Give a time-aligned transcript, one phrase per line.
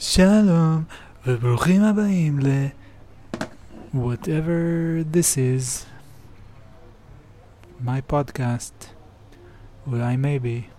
[0.00, 0.84] שלום
[1.26, 2.66] וברוכים הבאים ל...
[3.94, 5.86] whatever this is.
[7.84, 8.84] My podcast.
[9.86, 10.70] אולי maybe.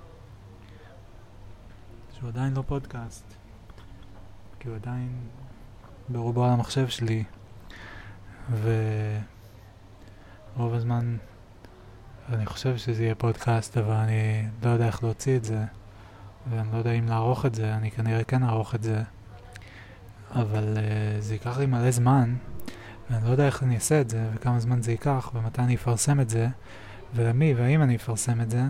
[2.13, 3.23] שהוא עדיין לא פודקאסט
[4.59, 5.09] כי הוא עדיין
[6.09, 7.23] ברובו על המחשב שלי.
[10.55, 11.17] ורוב הזמן
[12.29, 15.65] אני חושב שזה יהיה פודקאסט אבל אני לא יודע איך להוציא את זה
[16.47, 19.01] ואני לא יודע אם לערוך את זה, אני כנראה כן אערוך את זה,
[20.35, 22.35] אבל uh, זה ייקח לי מלא זמן,
[23.09, 26.19] ואני לא יודע איך אני אעשה את זה, וכמה זמן זה ייקח, ומתי אני אפרסם
[26.19, 26.47] את זה,
[27.15, 28.61] ולמי, והאם אני אפרסם את זה,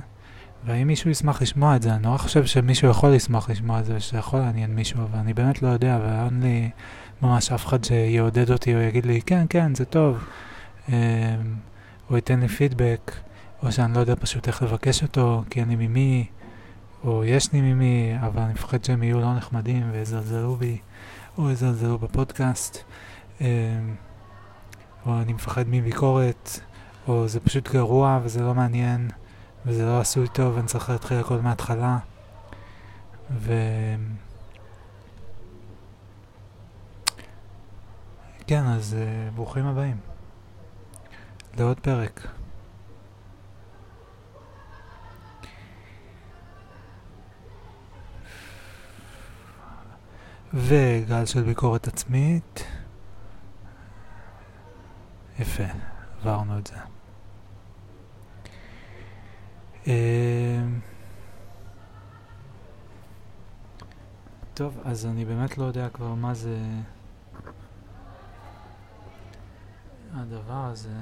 [0.65, 1.93] והאם מישהו ישמח לשמוע את זה.
[1.93, 5.33] אני נורא חושב שמישהו יכול לשמוח לשמוע את זה, שזה יכול לעניין מישהו, אבל אני
[5.33, 6.69] באמת לא יודע, ואין לי
[7.21, 10.25] ממש אף אחד שיעודד אותי או יגיד לי, כן, כן, זה טוב,
[10.87, 10.91] um,
[12.09, 13.11] או ייתן לי פידבק,
[13.63, 16.27] או שאני לא יודע פשוט איך לבקש אותו, כי אני ממי.
[17.03, 20.77] או יש לי ממי, אבל אני מפחד שהם יהיו לא נחמדים ויזלזלו בי,
[21.37, 22.77] או יזלזלו בפודקאסט,
[23.41, 23.45] אמ,
[25.05, 26.59] או אני מפחד מביקורת,
[27.07, 29.09] או זה פשוט גרוע וזה לא מעניין,
[29.65, 31.97] וזה לא עשוי טוב ואני צריך להתחיל הכל מההתחלה.
[33.31, 33.53] ו...
[38.47, 39.97] כן, אז uh, ברוכים הבאים
[41.57, 42.38] לעוד פרק.
[50.53, 52.63] וגל של ביקורת עצמית.
[55.39, 55.63] יפה,
[56.21, 56.75] עברנו את זה.
[59.87, 60.79] אמ,
[64.53, 66.57] טוב, אז אני באמת לא יודע כבר מה זה
[70.13, 70.95] הדבר הזה.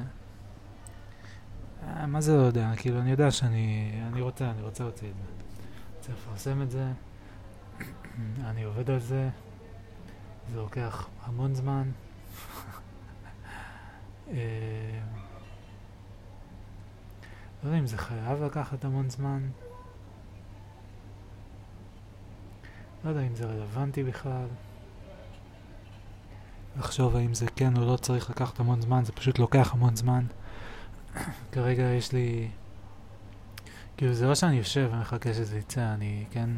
[1.84, 2.72] אה, מה זה לא יודע?
[2.78, 3.92] כאילו, אני יודע שאני...
[4.08, 5.32] אני רוצה, אני רוצה להוציא את זה.
[5.98, 6.92] רוצה לפרסם את זה.
[8.46, 9.30] אני עובד על זה,
[10.52, 11.92] זה לוקח המון זמן.
[14.32, 15.00] אה,
[17.64, 19.50] לא יודע אם זה חייב לקחת המון זמן.
[23.04, 24.48] לא יודע אם זה רלוונטי בכלל.
[26.78, 30.26] לחשוב האם זה כן או לא צריך לקחת המון זמן, זה פשוט לוקח המון זמן.
[31.52, 32.49] כרגע יש לי...
[33.98, 36.49] כאילו זה לא שאני יושב ומחכה שזה יצא, אני כן...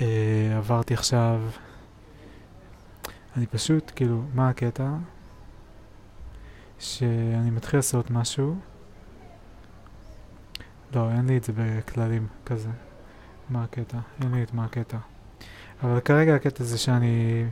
[0.00, 1.40] אה, עברתי עכשיו,
[3.36, 4.90] אני פשוט, כאילו, מה הקטע?
[6.78, 8.56] שאני מתחיל לעשות משהו,
[10.94, 12.70] לא, אין לי את זה בכללים כזה.
[13.50, 13.98] מה הקטע?
[14.22, 14.98] אין לי את מה הקטע.
[15.82, 17.44] אבל כרגע הקטע זה שאני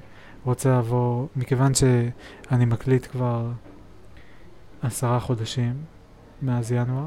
[0.44, 3.50] רוצה לעבור, מכיוון שאני מקליט כבר
[4.82, 5.84] עשרה חודשים
[6.43, 7.06] מאז ינואר,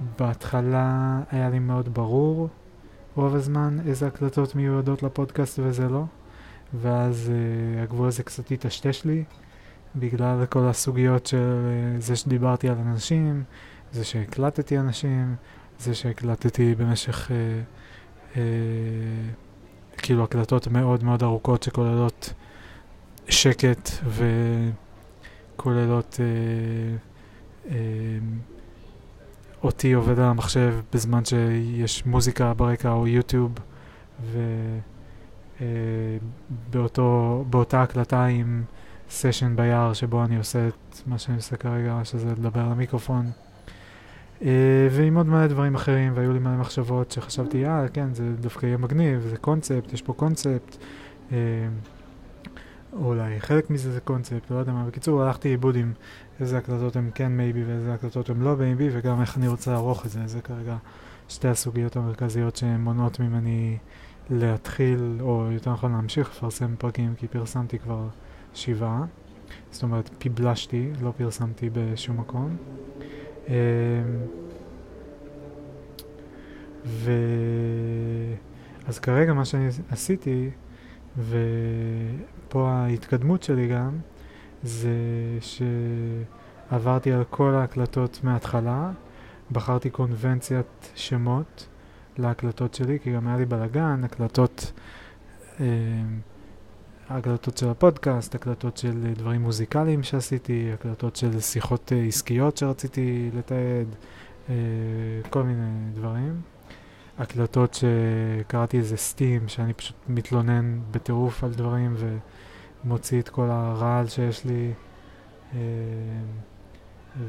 [0.00, 2.48] ובהתחלה היה לי מאוד ברור
[3.14, 6.04] רוב הזמן איזה הקלטות מיועדות לפודקאסט וזה לא,
[6.74, 9.24] ואז uh, הגבול הזה קצת התשתש לי
[9.96, 13.44] בגלל כל הסוגיות של uh, זה שדיברתי על אנשים,
[13.92, 15.36] זה שהקלטתי אנשים,
[15.78, 17.32] זה שהקלטתי במשך uh,
[18.34, 18.38] uh,
[19.98, 22.32] כאילו הקלטות מאוד מאוד ארוכות שכוללות
[23.28, 23.90] שקט
[25.56, 27.09] וכוללות uh,
[29.62, 33.52] אותי עובד על המחשב בזמן שיש מוזיקה ברקע או יוטיוב
[36.70, 38.62] ובאותה אה, הקלטה עם
[39.10, 43.30] סשן ביער שבו אני עושה את מה שאני עושה כרגע, שזה לדבר על המיקרופון.
[44.40, 44.42] Uh,
[44.90, 48.76] ועם עוד מלא דברים אחרים, והיו לי מלא מחשבות שחשבתי, אה, כן, זה דווקא יהיה
[48.76, 50.76] מגניב, זה קונספט, יש פה קונספט.
[52.92, 54.84] אולי חלק מזה זה קונספט, לא יודע מה.
[54.84, 55.92] בקיצור, הלכתי לאיבוד עם
[56.40, 60.06] איזה הקלטות הן כן maybe ואיזה הקלטות הן לא maybe, וגם איך אני רוצה לערוך
[60.06, 60.26] את זה.
[60.26, 60.76] זה כרגע
[61.28, 63.78] שתי הסוגיות המרכזיות שמונעות ממני
[64.30, 68.08] להתחיל, או יותר נכון להמשיך לפרסם פרקים, כי פרסמתי כבר
[68.54, 69.04] שבעה.
[69.70, 72.56] זאת אומרת, פיבלשתי, לא פרסמתי בשום מקום.
[73.48, 73.54] אמ,
[76.84, 77.10] ו...
[78.86, 80.50] אז כרגע מה שאני עשיתי,
[82.50, 83.98] ופה ההתקדמות שלי גם,
[84.62, 84.90] זה
[86.70, 88.90] שעברתי על כל ההקלטות מההתחלה,
[89.52, 91.68] בחרתי קונבנציית שמות
[92.18, 94.72] להקלטות שלי, כי גם היה לי בלאגן, הקלטות,
[95.60, 95.66] אה,
[97.08, 103.94] הקלטות של הפודקאסט, הקלטות של דברים מוזיקליים שעשיתי, הקלטות של שיחות אה, עסקיות שרציתי לתעד,
[104.48, 104.54] אה,
[105.30, 106.40] כל מיני דברים.
[107.20, 111.96] הקלטות שקראתי איזה סטים, שאני פשוט מתלונן בטירוף על דברים
[112.84, 114.72] ומוציא את כל הרעל שיש לי
[115.54, 115.58] אה,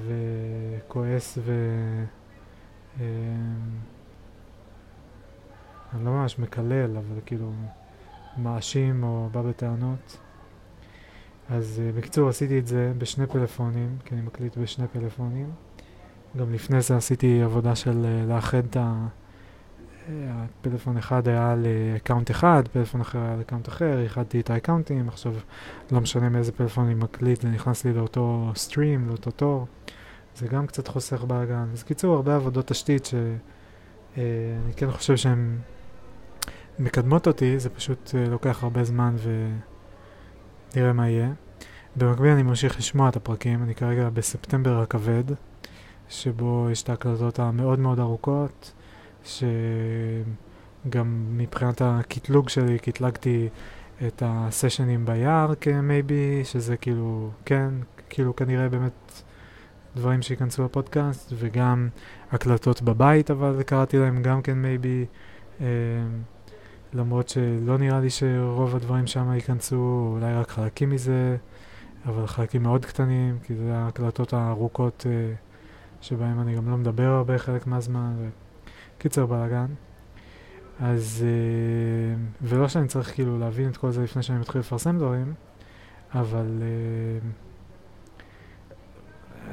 [0.05, 3.03] וכועס אה,
[5.93, 7.51] אני לא ממש מקלל, אבל כאילו
[8.37, 10.17] מאשים או בא בטענות.
[11.49, 15.51] אז uh, בקיצור עשיתי את זה בשני פלאפונים, כי אני מקליט בשני פלאפונים.
[16.37, 19.07] גם לפני זה עשיתי עבודה של לאחד את ה...
[20.61, 25.07] פלאפון אחד היה ל account אחד, פלאפון אחר היה ל account אחר, איחדתי את האקאונטים,
[25.07, 25.33] עכשיו
[25.91, 29.67] לא משנה מאיזה פלאפון אני מקליט, זה נכנס לי לאותו סטרים, לאותו תור.
[30.35, 31.69] זה גם קצת חוסך באגן.
[31.73, 33.37] אז קיצור, הרבה עבודות תשתית שאני
[34.17, 35.57] אה, כן חושב שהן
[36.79, 39.15] מקדמות אותי, זה פשוט אה, לוקח הרבה זמן
[40.73, 41.29] ונראה מה יהיה.
[41.95, 45.23] במקביל אני ממשיך לשמוע את הפרקים, אני כרגע בספטמבר הכבד,
[46.09, 48.73] שבו יש את ההקלטות המאוד מאוד ארוכות,
[49.23, 53.49] שגם מבחינת הקטלוג שלי קטלגתי
[54.07, 57.73] את הסשנים ביער כמייבי, שזה כאילו, כן,
[58.09, 59.21] כאילו כנראה באמת
[59.95, 61.89] דברים שייכנסו לפודקאסט, וגם
[62.31, 65.05] הקלטות בבית, אבל קראתי להם גם כן מייבי,
[65.61, 65.65] אה,
[66.93, 71.37] למרות שלא נראה לי שרוב הדברים שם ייכנסו, אולי רק חלקים מזה,
[72.05, 75.33] אבל חלקים מאוד קטנים, כי זה ההקלטות הארוכות אה,
[76.01, 78.13] שבהם אני גם לא מדבר הרבה חלק מהזמן.
[78.19, 78.29] ו...
[79.01, 79.65] קיצר בלאגן.
[80.79, 85.33] אז, אה, ולא שאני צריך כאילו להבין את כל זה לפני שאני מתחיל לפרסם דברים,
[86.13, 87.27] אבל אה,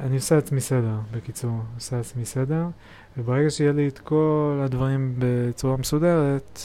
[0.05, 2.67] אני עושה לעצמי סדר, בקיצור, עושה לעצמי סדר,
[3.17, 6.59] וברגע שיהיה לי את כל הדברים בצורה מסודרת,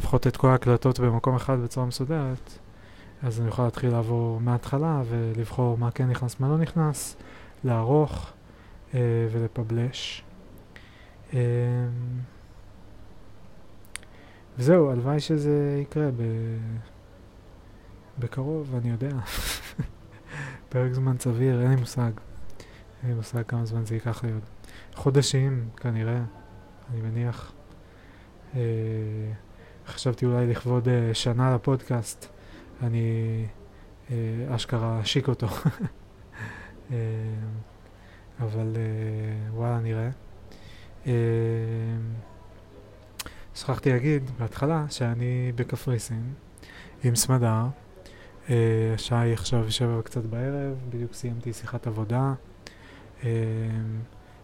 [0.00, 2.58] לפחות את כל ההקלטות במקום אחד בצורה מסודרת,
[3.22, 7.16] אז אני יכול להתחיל לעבור מההתחלה ולבחור מה כן נכנס, מה לא נכנס,
[7.64, 8.32] לערוך
[8.94, 9.00] אה,
[9.32, 10.22] ולפבלש.
[11.36, 11.40] אה,
[14.58, 16.22] וזהו, הלוואי שזה יקרה ב...
[18.18, 19.16] בקרוב, אני יודע.
[20.68, 22.10] פרק זמן סביר, אין לי מושג.
[23.02, 24.42] אין לי מושג כמה זמן זה ייקח לי עוד.
[24.94, 26.22] חודשים, כנראה,
[26.90, 27.52] אני מניח.
[28.54, 28.60] אה,
[29.86, 32.26] חשבתי אולי לכבוד אה, שנה לפודקאסט,
[32.82, 33.46] אני
[34.10, 34.16] אה,
[34.54, 35.46] אשכרה אשיק אותו.
[36.90, 36.96] אה,
[38.40, 40.10] אבל אה, וואלה, נראה.
[41.06, 41.12] אה,
[43.54, 46.32] שכחתי להגיד בהתחלה שאני בקפריסין
[47.04, 47.64] עם סמדר.
[48.50, 52.34] אה, השעה היא עכשיו שבע וקצת בערב, בדיוק סיימתי שיחת עבודה.
[53.24, 53.30] אה,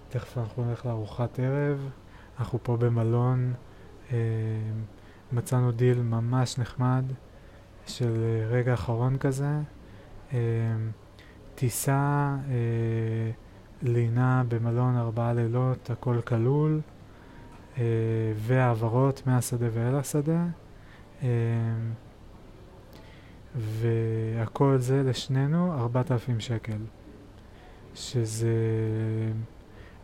[0.09, 1.91] תכף אנחנו נלך לארוחת ערב.
[2.39, 3.55] אנחנו פה במלון.
[5.33, 7.05] מצאנו דיל ממש נחמד
[7.87, 9.61] של רגע אחרון כזה.
[11.55, 12.37] טיסה
[13.83, 16.81] לינה במלון ארבעה לילות, הכל כלול,
[17.79, 17.83] אה,
[18.37, 20.47] והעברות מהשדה ואל השדה,
[21.23, 21.29] אה,
[23.57, 26.79] והכל זה לשנינו ארבעת אלפים שקל,
[27.95, 28.53] שזה...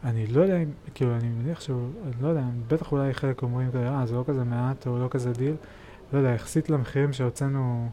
[0.04, 3.70] אני לא יודע אם, כאילו, אני מניח שהוא, אני לא יודע, בטח אולי חלק אומרים
[3.74, 5.54] אה, זה לא כזה מעט או לא כזה דיל,
[6.12, 7.90] לא יודע, יחסית למחירים שהוצאנו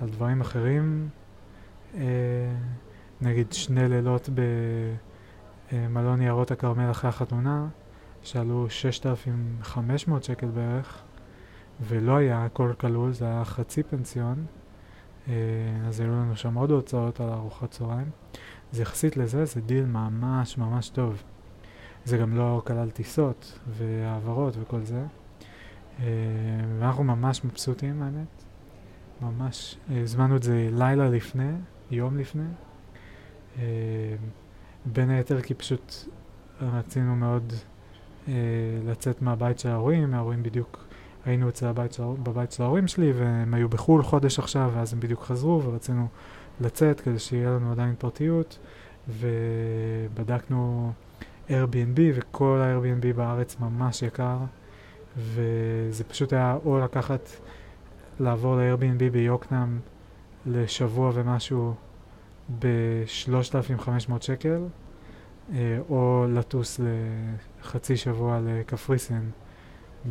[0.00, 1.08] על דברים אחרים,
[1.94, 2.02] אה,
[3.20, 4.40] נגיד שני לילות ב...
[5.72, 7.68] אה, מלון יערות הכרמל אחרי החתונה,
[8.22, 11.02] שעלו 6,500 שקל בערך,
[11.80, 14.46] ולא היה הכל כלול, זה היה חצי פנסיון,
[15.28, 15.34] אה,
[15.88, 18.10] אז היו לנו שם עוד הוצאות על ארוחת צהריים.
[18.72, 21.22] אז יחסית לזה זה דיל ממש ממש טוב.
[22.04, 25.04] זה גם לא כלל טיסות והעברות וכל זה.
[26.00, 26.04] אה,
[26.78, 28.44] ואנחנו ממש מבסוטים האמת.
[29.20, 31.52] ממש הזמנו את זה לילה לפני,
[31.90, 32.48] יום לפני.
[34.92, 35.94] בין היתר כי פשוט
[36.60, 37.52] רצינו מאוד
[38.28, 38.34] אה,
[38.86, 40.84] לצאת מהבית של ההורים, ההורים בדיוק
[41.24, 45.00] היינו אצל הבית של, בבית של ההורים שלי והם היו בחו"ל חודש עכשיו ואז הם
[45.00, 46.08] בדיוק חזרו ורצינו
[46.60, 48.58] לצאת כדי שיהיה לנו עדיין פרטיות
[49.08, 50.92] ובדקנו
[51.48, 54.38] Airbnb וכל ה-Airbnb בארץ ממש יקר
[55.16, 57.28] וזה פשוט היה או לקחת,
[58.20, 59.78] לעבור ל-Airbnb ביוקנעם
[60.46, 61.74] לשבוע ומשהו
[62.58, 64.62] ב-3,500 שקל,
[65.52, 66.80] אה, או לטוס
[67.60, 69.30] לחצי שבוע לקפריסין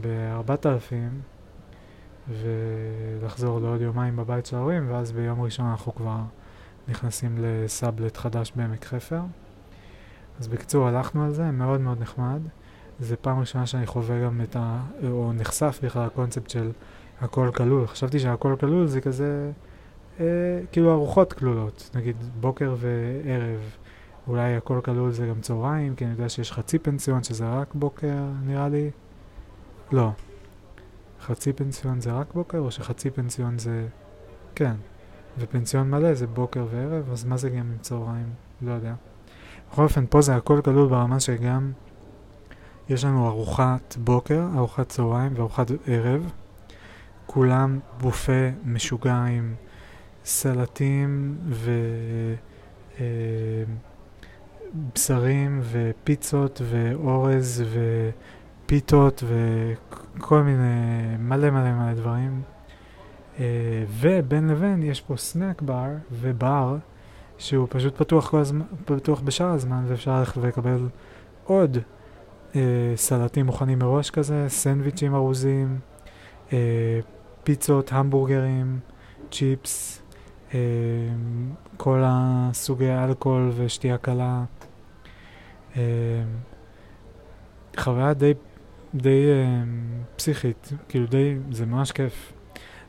[0.01, 0.93] ב-4,000,
[2.29, 6.19] ולחזור לעוד יומיים בבית של ההורים, ואז ביום ראשון אנחנו כבר
[6.87, 9.21] נכנסים לסאבלט חדש בעמק חפר.
[10.39, 12.41] אז בקיצור, הלכנו על זה, מאוד מאוד נחמד.
[12.99, 14.81] זו פעם ראשונה שאני חווה גם את ה...
[15.03, 16.71] או נחשף בכלל לקונספט של
[17.21, 17.87] הכל כלול.
[17.87, 19.51] חשבתי שהכל כלול זה כזה...
[20.19, 20.25] אה,
[20.71, 23.77] כאילו ארוחות כלולות, נגיד בוקר וערב,
[24.27, 28.15] אולי הכל כלול זה גם צהריים, כי אני יודע שיש חצי פנסיון שזה רק בוקר,
[28.45, 28.91] נראה לי.
[29.91, 30.09] לא.
[31.21, 33.87] חצי פנסיון זה רק בוקר, או שחצי פנסיון זה...
[34.55, 34.75] כן.
[35.39, 38.29] ופנסיון מלא זה בוקר וערב, אז מה זה גם עם צהריים?
[38.61, 38.93] לא יודע.
[39.71, 41.71] בכל אופן, פה זה הכל כלול ברמה שגם
[42.89, 46.31] יש לנו ארוחת בוקר, ארוחת צהריים וארוחת ערב.
[47.25, 49.55] כולם בופה משוגע עם
[50.25, 51.37] סלטים
[54.93, 57.63] ובשרים אה, ופיצות ואורז
[58.65, 60.63] ופיתות וכל מיני
[61.19, 62.41] מלא מלא מלא דברים.
[63.39, 63.45] אה,
[63.89, 66.77] ובין לבין יש פה סנאק בר ובר
[67.37, 70.87] שהוא פשוט פתוח, כל הזמן, פתוח בשאר הזמן ואפשר ללכת ולקבל
[71.43, 71.77] עוד
[72.55, 72.61] אה,
[72.95, 75.79] סלטים מוכנים מראש כזה, סנדוויצ'ים ארוזים,
[77.43, 78.79] פיצות, המבורגרים,
[79.31, 80.04] צ'יפס,
[81.77, 84.43] כל הסוגי אלכוהול ושתייה קלה.
[85.77, 85.81] אה,
[87.77, 88.33] חוויה די,
[88.95, 89.63] די אה,
[90.15, 92.33] פסיכית, כאילו די, זה ממש כיף.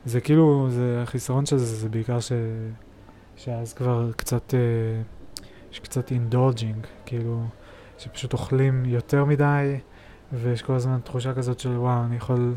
[0.05, 2.31] זה כאילו, זה החיסרון של זה, זה בעיקר ש...
[3.35, 4.59] שאז כבר קצת, אה,
[5.71, 7.43] יש קצת indulging, כאילו,
[7.97, 9.77] שפשוט אוכלים יותר מדי,
[10.33, 12.55] ויש כל הזמן תחושה כזאת של וואו, אני יכול,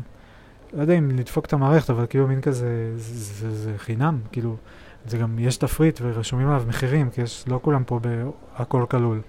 [0.73, 4.55] לא יודע אם לדפוק את המערכת, אבל כאילו מין כזה, זה, זה, זה חינם, כאילו,
[5.05, 9.21] זה גם, יש תפריט ורשומים עליו מחירים, כי יש, לא כולם פה בהכל כלול.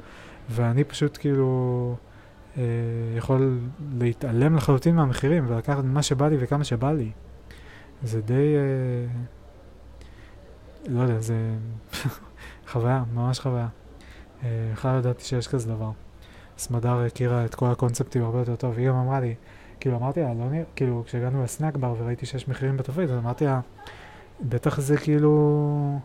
[0.51, 1.97] ואני פשוט כאילו
[2.57, 2.63] אה,
[3.17, 3.59] יכול
[3.99, 7.11] להתעלם לחלוטין מהמחירים ולקחת מה שבא לי וכמה שבא לי.
[8.03, 8.55] זה די...
[8.57, 9.23] אה,
[10.89, 11.37] לא יודע, זה
[12.71, 13.69] חוויה, ממש חוויה.
[14.73, 15.91] בכלל לא ידעתי שיש כזה דבר.
[16.59, 19.35] סמדר הכירה את כל הקונספטים הרבה יותר טוב, היא גם אמרה לי,
[19.81, 23.45] כאילו אמרתי לה, לא נראה, כאילו כשהגענו לסנאק בר וראיתי שיש מחירים בתפריט, אז אמרתי
[23.45, 23.61] לה,
[24.49, 25.99] בטח זה כאילו,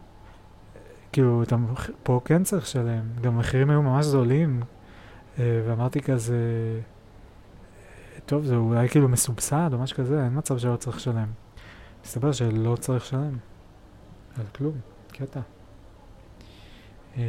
[1.12, 1.56] כאילו, אתה
[2.04, 4.62] פה כן צריך לשלם, גם המחירים היו ממש זולים,
[5.40, 6.42] אה, ואמרתי כזה,
[8.26, 11.28] טוב, זה אולי כאילו מסובסד או משהו כזה, אין מצב שלא צריך לשלם.
[12.06, 13.38] מסתבר שלא צריך לשלם
[14.40, 14.74] על כלום,
[15.12, 15.40] קטע.
[17.18, 17.22] אמ,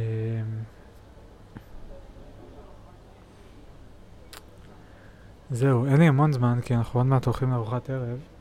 [5.51, 8.38] זהו, אין לי המון זמן כי אנחנו עוד מעט הולכים לארוחת ערב, אה,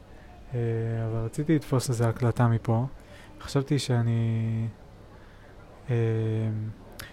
[0.50, 2.87] אבל רציתי לתפוס איזה הקלטה מפה.
[3.40, 4.67] חשבתי שאני...
[5.90, 5.95] אה,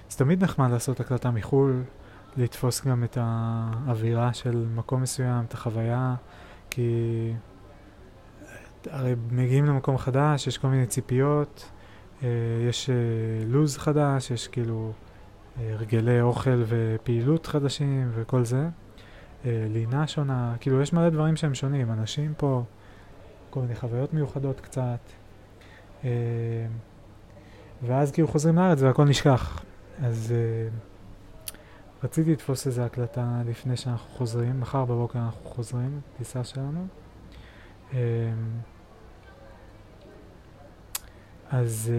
[0.10, 1.84] זה תמיד נחמד לעשות הקלטה מחו"ל,
[2.38, 6.16] לתפוס גם את האווירה של מקום מסוים, את החוויה,
[6.70, 7.34] כי
[8.90, 11.72] הרי מגיעים למקום חדש, יש כל מיני ציפיות,
[12.24, 12.28] אה,
[12.70, 12.90] יש
[13.46, 14.94] לוז חדש, יש כאילו
[15.58, 18.70] הרגלי אוכל ופעילות חדשים וכל זה.
[19.46, 22.64] אה, לינה שונה, כאילו יש מלא דברים שהם שונים, אנשים פה,
[23.56, 25.00] כל מיני חוויות מיוחדות קצת,
[26.04, 26.10] אה,
[27.84, 29.64] ואז כאילו חוזרים לארץ והכל נשכח.
[30.04, 30.68] אז אה,
[32.04, 36.88] רציתי לתפוס איזו הקלטה לפני שאנחנו חוזרים, מחר בבוקר אנחנו חוזרים, טיסה שלנו.
[41.50, 41.92] אז...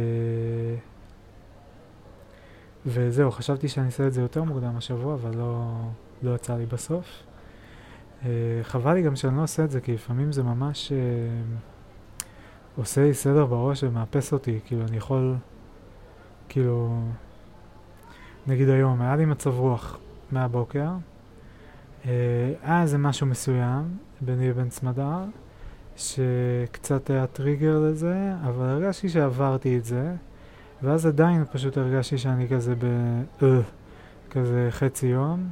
[2.87, 5.71] וזהו, חשבתי שאני אעשה את זה יותר מוקדם השבוע, אבל לא,
[6.23, 7.26] לא יצא לי בסוף.
[8.23, 8.27] Uh,
[8.63, 12.25] חבל לי גם שאני לא עושה את זה, כי לפעמים זה ממש uh,
[12.77, 15.35] עושה לי סדר בראש ומאפס אותי, כאילו אני יכול,
[16.49, 17.01] כאילו,
[18.47, 19.99] נגיד היום, היה לי מצב רוח
[20.33, 20.91] מהבוקר,
[22.03, 22.07] uh,
[22.63, 25.25] היה איזה משהו מסוים ביני לבין צמדר,
[25.97, 30.15] שקצת היה טריגר לזה, אבל הרגשתי שעברתי את זה,
[30.83, 33.61] ואז עדיין פשוט הרגשתי שאני כזה ב...
[34.31, 35.51] כזה חצי יום.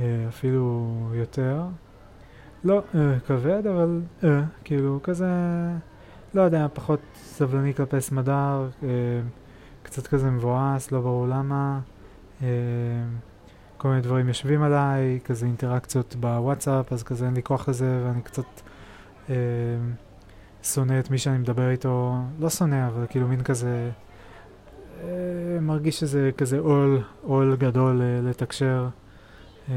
[0.00, 1.62] אה, אפילו יותר.
[2.64, 5.26] לא אה, כבד, אבל אה, כאילו כזה,
[6.34, 8.68] לא יודע, פחות סבלני כלפי סמדר,
[9.82, 11.80] קצת כזה מבואס, לא ברור למה.
[13.76, 18.22] כל מיני דברים יושבים עליי, כזה אינטראקציות בוואטסאפ, אז כזה אין לי כוח לזה, ואני
[18.22, 18.44] קצת
[19.30, 19.34] אה,
[20.62, 23.90] שונא את מי שאני מדבר איתו, לא שונא, אבל כאילו מין כזה,
[25.02, 25.08] אה,
[25.60, 28.88] מרגיש שזה כזה עול, עול גדול אה, לתקשר.
[29.68, 29.74] אמ,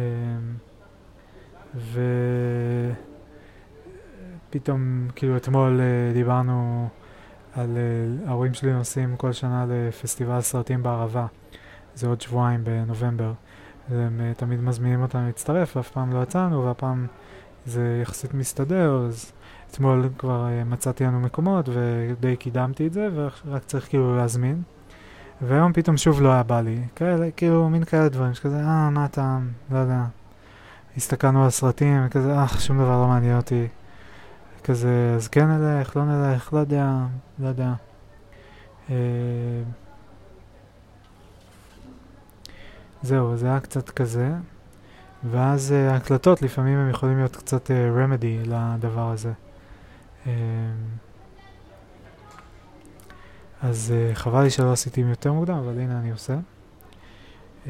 [4.50, 6.88] ופתאום, כאילו אתמול אה, דיברנו
[7.53, 11.25] על אה, ההורים שלי נוסעים כל שנה לפסטיבל סרטים בערבה.
[11.96, 13.34] זה עוד שבועיים בנובמבר.
[13.89, 17.08] הם אה, תמיד מזמינים אותנו להצטרף, ואף פעם לא יצאנו, והפעם
[17.65, 19.32] זה יחסית מסתדר, אז
[19.72, 24.62] אתמול כבר מצאתי לנו מקומות ודי קידמתי את זה, ורק צריך כאילו להזמין.
[25.41, 26.82] והיום פתאום שוב לא היה בא לי.
[26.96, 29.38] כאלה, כאילו, מין כאלה דברים, שכזה, אה, מה אתה,
[29.72, 30.03] לא יודע.
[30.98, 33.67] הסתכלנו על סרטים, וכזה, אה, שום דבר לא מעניין אותי.
[34.63, 36.91] כזה, אז כן נלך, לא נלך, לא יודע,
[37.39, 37.74] לא יודע.
[38.89, 38.96] אה,
[43.01, 44.29] זהו, זה היה קצת כזה.
[45.24, 49.32] ואז uh, ההקלטות לפעמים הם יכולים להיות קצת uh, remedy לדבר הזה.
[50.25, 50.27] Uh,
[53.62, 56.38] אז uh, חבל לי שלא עשיתי יותר מוקדם, אבל הנה אני עושה.
[57.66, 57.70] Um,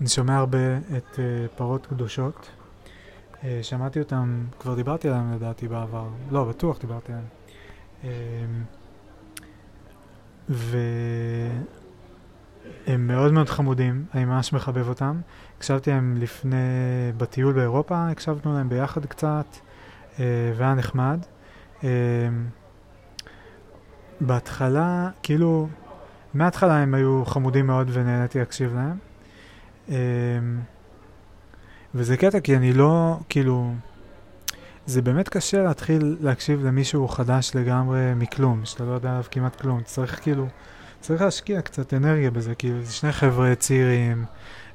[0.00, 1.18] אני שומע הרבה את uh,
[1.56, 2.50] פרות קדושות.
[3.34, 7.26] Uh, שמעתי אותם, כבר דיברתי עליהם לדעתי בעבר, לא, בטוח דיברתי עליהם.
[8.02, 8.06] Uh,
[12.88, 15.20] והם מאוד מאוד חמודים, אני ממש מחבב אותם.
[15.56, 16.56] הקשבתי להם לפני,
[17.16, 19.46] בטיול באירופה, הקשבנו להם ביחד קצת,
[20.16, 20.20] uh,
[20.56, 21.20] והיה נחמד.
[21.80, 21.84] Uh,
[24.20, 25.68] בהתחלה, כאילו,
[26.34, 28.96] מההתחלה הם היו חמודים מאוד ונהניתי להקשיב להם.
[29.88, 29.94] אמ,
[31.94, 33.74] וזה קטע כי אני לא, כאילו,
[34.86, 39.82] זה באמת קשה להתחיל להקשיב למישהו חדש לגמרי מכלום, שאתה לא יודע עליו כמעט כלום.
[39.82, 40.46] צריך כאילו,
[41.00, 44.24] צריך להשקיע קצת אנרגיה בזה, כאילו, זה שני חבר'ה צעירים,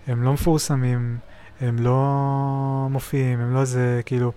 [0.07, 1.17] הם לא מפורסמים,
[1.61, 4.31] הם לא מופיעים, הם לא זה, כאילו,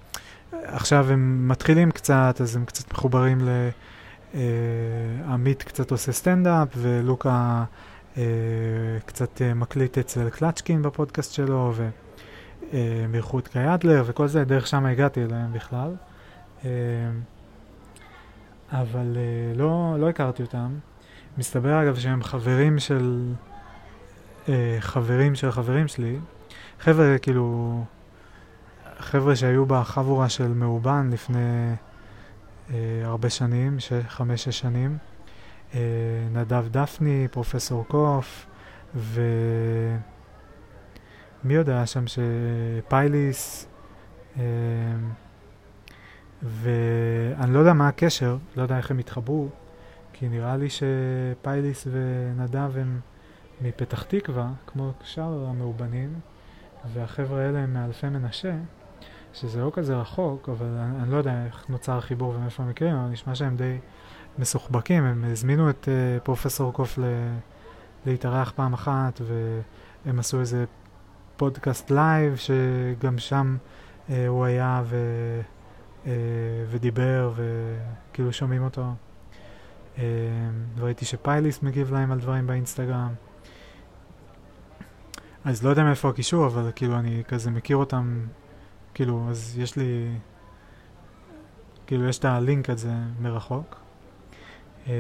[0.53, 3.69] עכשיו הם מתחילים קצת, אז הם קצת מחוברים ל...
[4.35, 4.41] אה,
[5.27, 7.65] עמית קצת עושה סטנדאפ, ולוקה
[8.17, 8.23] אה,
[9.07, 11.73] קצת אה, מקליט אצל קלצ'קין בפודקאסט שלו,
[12.73, 15.95] ומלכות גיא אדלר, וכל זה, דרך שם הגעתי אליהם בכלל.
[18.73, 19.17] אבל
[19.55, 20.79] לא, לא הכרתי אותם.
[21.39, 23.33] מסתבר אגב שהם חברים של...
[24.81, 26.19] חברים של חברים שלי.
[26.81, 27.85] חבר'ה, כאילו...
[28.99, 31.75] חבר'ה שהיו בחבורה של מאובן לפני
[32.71, 33.77] אה, הרבה שנים,
[34.09, 34.99] חמש-שש שנים.
[35.75, 35.81] אה,
[36.33, 38.47] נדב דפני, פרופסור קוף,
[38.95, 39.27] ומי
[41.57, 42.05] עוד היה שם?
[42.07, 43.69] שפייליס,
[44.39, 44.43] אה,
[46.43, 49.49] ואני לא יודע מה הקשר, לא יודע איך הם התחברו,
[50.13, 53.01] כי נראה לי שפייליס ונדב הם
[53.61, 56.21] מפתח תקווה, כמו שאר המאובנים,
[56.93, 58.55] והחבר'ה האלה הם מאלפי מנשה.
[59.33, 62.97] שזה לא כזה רחוק, אבל אני, אני לא יודע איך נוצר החיבור ומאיפה הם מכירים,
[62.97, 63.79] אבל נשמע שהם די
[64.39, 65.05] מסוחבקים.
[65.05, 67.03] הם הזמינו את uh, פרופסור קוף ל,
[68.07, 69.21] להתארח פעם אחת,
[70.05, 70.65] והם עשו איזה
[71.37, 73.57] פודקאסט לייב, שגם שם
[74.09, 74.97] uh, הוא היה ו,
[76.05, 76.09] uh,
[76.71, 78.85] ודיבר, וכאילו שומעים אותו.
[79.97, 80.01] Uh,
[80.77, 83.15] וראיתי שפייליס מגיב להם על דברים באינסטגרם.
[85.45, 88.27] אז לא יודע מאיפה הקישור, אבל כאילו אני כזה מכיר אותם
[88.99, 90.09] כאילו, אז יש לי,
[91.87, 93.77] כאילו, יש את הלינק הזה מרחוק.
[94.87, 94.93] אמ,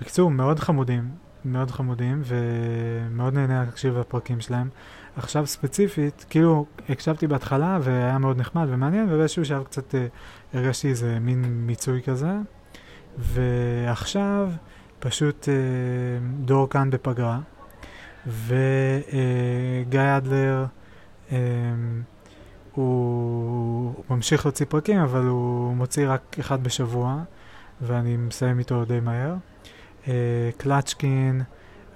[0.00, 1.10] בקיצור, מאוד חמודים,
[1.44, 4.68] מאוד חמודים, ומאוד נהנה להקשיב לפרקים שלהם.
[5.16, 10.06] עכשיו ספציפית, כאילו, הקשבתי בהתחלה והיה מאוד נחמד ומעניין, ובאיזשהו שלב קצת אה,
[10.54, 12.32] הרגשתי איזה מין מיצוי כזה.
[13.18, 14.50] ועכשיו
[14.98, 15.54] פשוט אה,
[16.44, 17.38] דור כאן בפגרה,
[18.26, 20.64] וגיא אה, אדלר
[21.32, 21.38] אה,
[22.74, 27.22] הוא ממשיך להוציא פרקים, אבל הוא מוציא רק אחד בשבוע,
[27.80, 29.34] ואני מסיים איתו די מהר.
[30.04, 30.08] Uh,
[30.56, 31.42] קלצ'קין,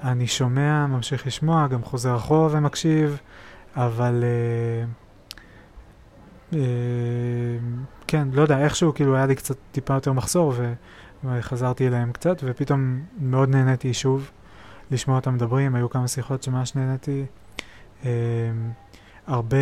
[0.02, 3.18] אני שומע, ממשיך לשמוע, גם חוזר אחורה ומקשיב,
[3.76, 4.24] אבל
[6.50, 6.56] uh, uh,
[8.06, 10.52] כן, לא יודע, איכשהו כאילו היה לי קצת טיפה יותר מחסור,
[11.24, 14.30] וחזרתי אליהם קצת, ופתאום מאוד נהניתי שוב
[14.90, 17.24] לשמוע אותם מדברים, היו כמה שיחות שממש נהניתי.
[19.26, 19.56] הרבה,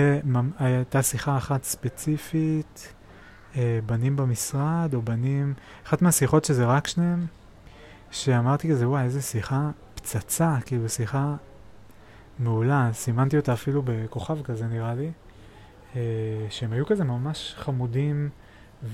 [0.58, 2.92] הייתה שיחה אחת ספציפית,
[3.56, 5.54] אה, בנים במשרד, או בנים,
[5.86, 7.26] אחת מהשיחות שזה רק שניהם,
[8.10, 11.34] שאמרתי כזה, וואי, איזה שיחה פצצה, כאילו שיחה
[12.38, 15.10] מעולה, סימנתי אותה אפילו בכוכב כזה נראה לי,
[15.96, 16.00] אה,
[16.50, 18.28] שהם היו כזה ממש חמודים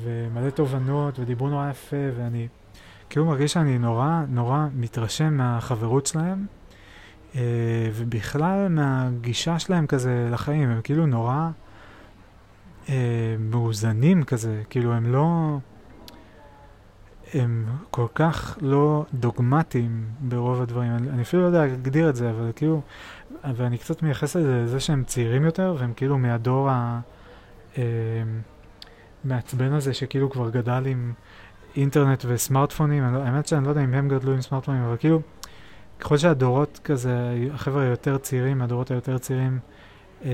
[0.02, 2.48] ומלא תובנות ודיברו נורא יפה, ואני
[3.10, 6.46] כאילו מרגיש שאני נורא נורא מתרשם מהחברות שלהם.
[7.36, 7.40] אה,
[7.94, 11.48] ובכלל מהגישה שלהם כזה לחיים, הם כאילו נורא
[12.88, 15.58] אה, מאוזנים כזה, כאילו הם לא...
[17.34, 22.30] הם כל כך לא דוגמטיים ברוב הדברים, אני, אני אפילו לא יודע להגדיר את זה,
[22.30, 22.80] אבל כאילו,
[23.44, 26.70] ואני קצת מייחס את זה לזה שהם צעירים יותר, והם כאילו מהדור
[29.24, 31.12] המעצבן אה, הזה שכאילו כבר גדל עם
[31.76, 35.20] אינטרנט וסמארטפונים, לא, האמת שאני לא יודע אם הם גדלו עם סמארטפונים, אבל כאילו,
[36.00, 39.58] ככל שהדורות כזה, החבר'ה היותר צעירים, הדורות היותר צעירים,
[40.24, 40.30] אה,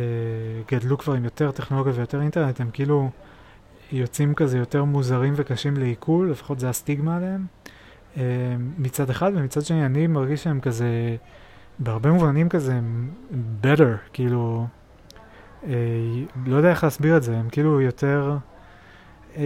[0.73, 3.11] גדלו כבר עם יותר טכנולוגיה ויותר אינטרנט, הם כאילו
[3.93, 7.47] יוצאים כזה יותר מוזרים וקשים לעיכול, לפחות זה הסטיגמה עליהם.
[8.17, 8.23] אה,
[8.79, 11.17] מצד אחד, ומצד שני אני מרגיש שהם כזה,
[11.79, 12.81] בהרבה מובנים כזה
[13.63, 14.67] better, כאילו,
[15.67, 15.73] אה,
[16.47, 18.37] לא יודע איך להסביר את זה, הם כאילו יותר...
[19.37, 19.43] אה,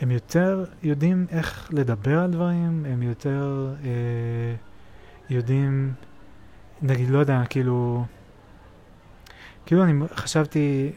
[0.00, 4.54] הם יותר יודעים איך לדבר על דברים, הם יותר אה,
[5.30, 5.92] יודעים,
[6.82, 8.04] נגיד, לא יודע, כאילו,
[9.66, 10.92] כאילו אני חשבתי,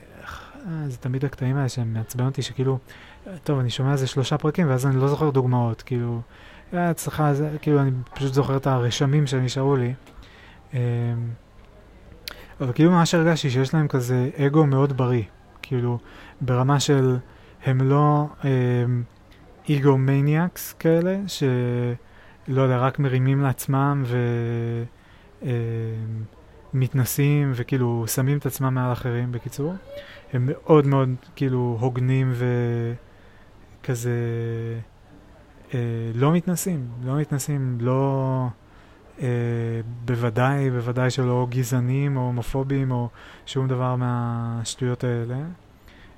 [0.56, 2.80] אה, זה תמיד הקטעים האלה שהם מעצבן אותי, שכאילו,
[3.44, 6.22] טוב, אני שומע איזה שלושה פרקים ואז אני לא זוכר דוגמאות, כאילו,
[6.74, 9.94] אצלך, זה, כאילו, אני פשוט זוכר את הרשמים שנשארו לי.
[10.74, 10.80] אה,
[12.62, 15.24] אבל כאילו ממש הרגשתי שיש להם כזה אגו מאוד בריא,
[15.62, 16.00] כאילו
[16.42, 17.18] ברמה של
[17.66, 18.28] הם לא
[19.70, 24.04] אגו מניאקס כאלה, שלא יודע, רק מרימים לעצמם
[26.74, 29.74] ומתנסים וכאילו שמים את עצמם מעל אחרים, בקיצור.
[30.34, 32.34] הם מאוד מאוד כאילו הוגנים
[33.82, 34.12] וכזה
[35.74, 35.80] אה,
[36.16, 38.48] לא מתנסים, לא מתנסים, לא...
[39.22, 39.28] אה,
[40.06, 43.10] בוודאי, בוודאי שלא גזענים או הומופובים או
[43.46, 45.36] שום דבר מהשטויות האלה.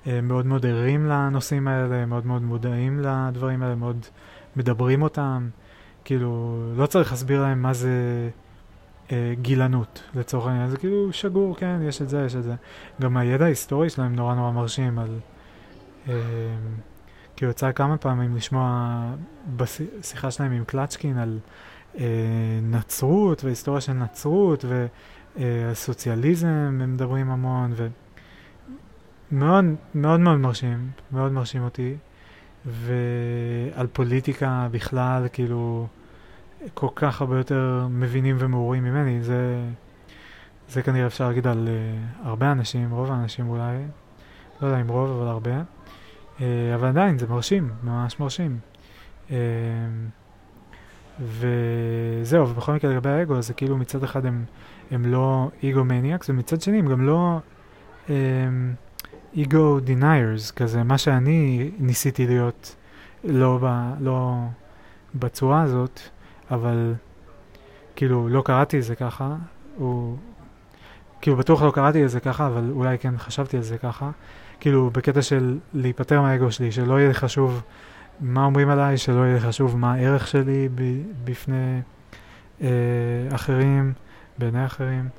[0.08, 4.06] אה, מאוד מאוד ערים לנושאים האלה, מאוד מאוד מודעים לדברים האלה, מאוד
[4.56, 5.50] מדברים אותם.
[6.06, 7.90] כאילו, לא צריך להסביר להם מה זה
[9.12, 10.70] אה, גילנות, לצורך העניין.
[10.70, 12.56] זה כאילו שגור, כן, יש את זה, יש את זה.
[13.02, 15.20] גם הידע ההיסטורי שלהם נורא נורא מרשים על...
[16.10, 16.14] אה,
[17.36, 19.02] כאילו יצא כמה פעמים לשמוע
[19.56, 21.40] בשיחה שלהם עם קלצ'קין על
[22.00, 22.06] אה,
[22.64, 24.66] נצרות והיסטוריה של נצרות
[25.38, 27.92] והסוציאליזם, הם מדברים המון, ומאוד
[29.32, 29.66] מאוד
[29.96, 31.96] מאוד מרשים, מאוד מרשים אותי,
[32.66, 35.88] ועל פוליטיקה בכלל, כאילו,
[36.74, 39.64] כל כך הרבה יותר מבינים ומעורים ממני, זה,
[40.70, 43.78] זה כנראה אפשר להגיד על uh, הרבה אנשים, רוב האנשים אולי,
[44.62, 45.62] לא יודע אם רוב, אבל הרבה,
[46.38, 46.42] uh,
[46.76, 48.60] אבל עדיין זה מרשים, ממש מרשים.
[49.28, 49.32] Uh,
[51.20, 54.46] וזהו, ובכל מקרה לגבי האגו, זה כאילו מצד אחד הם,
[54.92, 57.40] הם לא אגו מניאקס, ומצד שני הם גם לא
[58.06, 58.14] אגו
[59.36, 59.40] um,
[59.84, 62.76] דניירס, כזה, מה שאני ניסיתי להיות
[63.24, 64.38] לא, ב, לא
[65.16, 66.00] בצורה הזאת,
[66.52, 66.94] אבל
[67.96, 69.36] כאילו לא קראתי את זה ככה,
[69.78, 70.18] הוא...
[71.22, 74.12] כאילו בטוח לא קראתי את זה ככה, אבל אולי כן חשבתי על זה ככה.
[74.60, 77.62] כאילו בקטע של להיפטר מהאגו שלי, שלא יהיה חשוב
[78.20, 81.82] מה אומרים עליי, שלא יהיה חשוב מה הערך שלי ב- בפני
[82.62, 82.68] אה,
[83.36, 83.94] אחרים,
[84.38, 85.10] בעיני אחרים,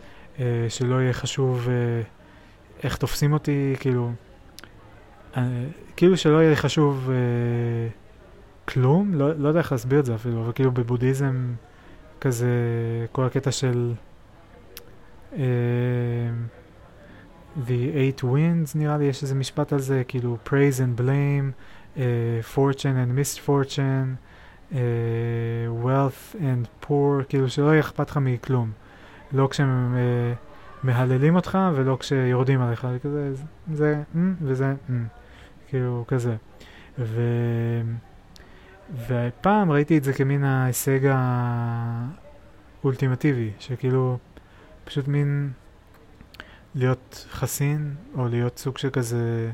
[0.40, 2.03] אה, שלא יהיה חשוב אה,
[2.85, 4.12] איך תופסים אותי, כאילו,
[5.37, 5.64] אה,
[5.97, 7.88] כאילו שלא יהיה חשוב אה,
[8.64, 11.55] כלום, לא, לא יודע איך להסביר את זה אפילו, אבל כאילו בבודהיזם
[12.21, 12.47] כזה,
[13.12, 13.92] כל הקטע של
[15.33, 15.37] uh,
[17.57, 21.53] The Eight Winds נראה לי, יש איזה משפט על זה, כאילו praise and blame,
[21.97, 22.01] uh,
[22.55, 24.16] fortune and misfortune,
[24.73, 24.75] uh,
[25.85, 28.73] wealth and poor, כאילו שלא יהיה אכפת לך מכלום.
[29.33, 30.52] לא כשהם uh,
[30.83, 33.33] מהללים אותך ולא כשיורדים עליך, כזה,
[33.73, 34.92] זה mm, וזה mm,
[35.68, 36.37] כאילו כזה.
[36.99, 37.21] ו...
[39.07, 41.01] ופעם ראיתי את זה כמין ההישג
[42.83, 44.18] האולטימטיבי, שכאילו
[44.85, 45.53] פשוט מין
[46.75, 49.51] להיות חסין, או להיות סוג של כזה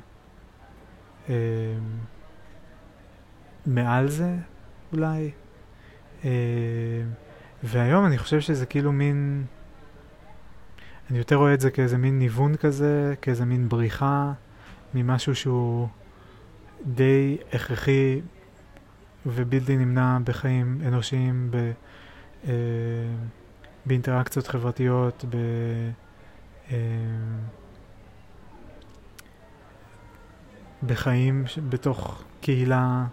[1.29, 1.35] אה,
[3.67, 4.37] מעל זה
[4.93, 5.31] אולי.
[6.25, 6.31] אה,
[7.63, 9.45] והיום אני חושב שזה כאילו מין,
[11.11, 14.33] אני יותר רואה את זה כאיזה מין ניוון כזה, כאיזה מין בריחה
[14.95, 15.89] ממשהו שהוא
[16.87, 18.21] די הכרחי
[19.27, 21.73] ובלתי נמנע בחיים אנושיים, ב,
[22.47, 22.53] אה,
[23.87, 25.37] באינטראקציות חברתיות, ב,
[26.71, 26.77] אה,
[30.87, 33.05] בחיים ש, בתוך קהילה.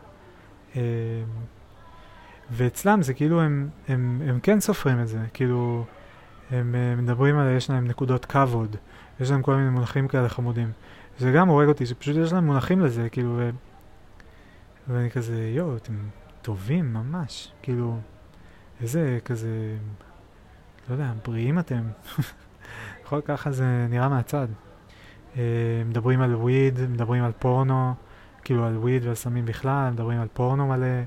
[0.75, 0.81] אה,
[2.51, 5.85] ואצלם זה כאילו הם, הם, הם כן סופרים את זה, כאילו
[6.51, 8.75] הם, הם מדברים על, יש להם נקודות כבוד,
[9.19, 10.71] יש להם כל מיני מונחים כאלה חמודים.
[11.19, 13.39] זה גם הורג אותי, שפשוט יש להם מונחים לזה, כאילו,
[14.87, 15.93] ואני כזה, יואו, אתם
[16.41, 17.97] טובים ממש, כאילו,
[18.81, 19.77] איזה כזה,
[20.89, 21.81] לא יודע, בריאים אתם.
[23.03, 24.47] יכול ככה זה נראה מהצד.
[25.33, 25.37] Uh,
[25.85, 27.93] מדברים על וויד, מדברים על פורנו,
[28.43, 31.01] כאילו על וויד ועל סמים בכלל, מדברים על פורנו מלא,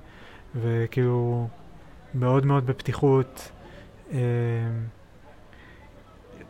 [0.54, 1.48] וכאילו
[2.14, 3.52] מאוד מאוד בפתיחות.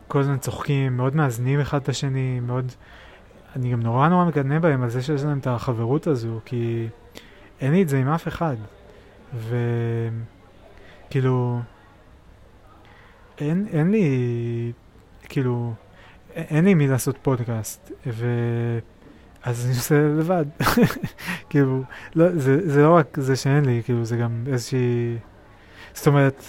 [0.09, 2.71] כל הזמן צוחקים, מאוד מאזנים אחד את השני, מאוד...
[3.55, 6.87] אני גם נורא נורא מקנא בהם על זה שיש להם את החברות הזו, כי
[7.61, 8.55] אין לי את זה עם אף אחד.
[11.09, 11.61] וכאילו,
[13.37, 14.71] אין, אין לי,
[15.29, 15.73] כאילו,
[16.35, 18.25] אין לי מי לעשות פודקאסט, ו...
[19.43, 20.45] אז אני עושה לבד.
[21.49, 21.83] כאילו,
[22.15, 25.17] לא, זה, זה לא רק זה שאין לי, כאילו, זה גם איזושהי...
[25.93, 26.43] זאת אומרת,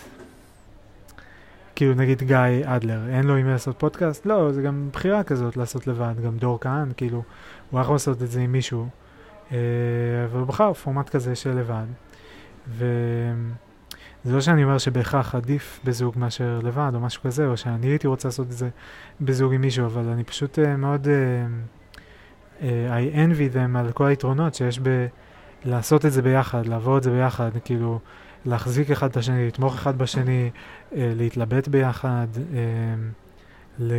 [1.81, 4.27] כאילו נגיד גיא אדלר, אין לו עם מי לעשות פודקאסט?
[4.27, 7.23] לא, זה גם בחירה כזאת לעשות לבד, גם דור כהן, כאילו,
[7.71, 8.87] הוא יכול לעשות את זה עם מישהו,
[9.53, 9.57] אה,
[10.25, 11.85] אבל הוא בחר פורמט כזה של לבד.
[12.69, 13.35] וזה
[14.25, 18.29] לא שאני אומר שבהכרח עדיף בזוג מאשר לבד או משהו כזה, או שאני הייתי רוצה
[18.29, 18.69] לעשות את זה
[19.21, 21.07] בזוג עם מישהו, אבל אני פשוט uh, מאוד...
[21.07, 21.09] Uh,
[22.61, 25.07] uh, I envy them על כל היתרונות שיש ב...
[25.65, 28.01] לעשות את זה ביחד, לעבור את זה ביחד, כאילו,
[28.45, 30.49] להחזיק אחד את השני, לתמוך אחד בשני, אה,
[30.93, 32.95] להתלבט ביחד, אה,
[33.79, 33.93] ל...